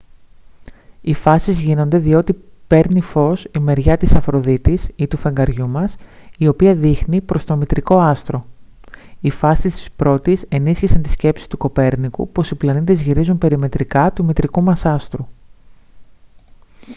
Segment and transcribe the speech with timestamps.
[1.01, 5.95] οι φάσεις γίνονται διότι παίρνει φως η μεριά της αφροδίτης ή του φεγγαριού μας
[6.37, 8.43] η οποία δείχνει προς το μητρικό άστρο.
[9.21, 14.23] οι φάσεις της πρώτης ενίσχυσαν τη σκέψη του κοπέρνικου πως οι πλανήτες γυρίζουν περιμετρικά του
[14.25, 15.27] μητρικού μας άστρου